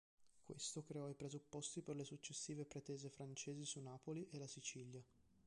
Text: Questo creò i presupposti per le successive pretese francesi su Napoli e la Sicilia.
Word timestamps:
Questo 0.41 0.81
creò 0.81 1.09
i 1.09 1.13
presupposti 1.13 1.83
per 1.83 1.95
le 1.95 2.03
successive 2.03 2.65
pretese 2.65 3.07
francesi 3.11 3.63
su 3.65 3.79
Napoli 3.81 4.27
e 4.31 4.39
la 4.39 4.47
Sicilia. 4.47 5.05